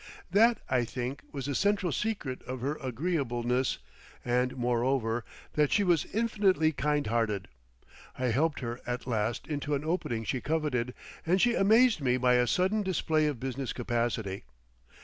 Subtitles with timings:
[0.31, 3.77] That, I think, was the central secret of her agreeableness,
[4.25, 7.47] and, moreover, that she was infinitely kind hearted.
[8.17, 12.33] I helped her at last into an opening she coveted, and she amazed me by
[12.33, 14.43] a sudden display of business capacity.